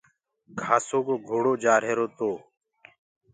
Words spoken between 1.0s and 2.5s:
ڪو گھوڙو جآ رهرو تو۔